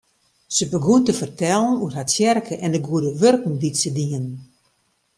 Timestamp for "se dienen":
3.83-4.27